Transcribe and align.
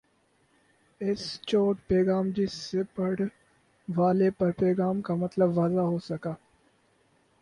S 1.01 1.23
چھوٹ 1.41 1.77
پیغام 1.87 2.29
جن 2.29 2.47
سے 2.51 2.81
پڑھ 2.95 3.21
والے 3.87 4.29
پر 4.31 4.51
پیغام 4.51 5.01
کا 5.01 5.15
مطلب 5.15 5.57
واضح 5.57 5.85
ہو 5.91 5.97
سکہ 5.99 6.33